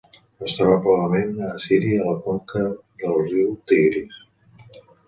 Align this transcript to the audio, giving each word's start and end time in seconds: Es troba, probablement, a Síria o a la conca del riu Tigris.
Es 0.45 0.53
troba, 0.59 0.77
probablement, 0.85 1.43
a 1.57 1.61
Síria 1.67 2.01
o 2.07 2.09
a 2.09 2.17
la 2.17 2.25
conca 2.31 2.65
del 3.05 3.17
riu 3.31 3.57
Tigris. 3.75 4.21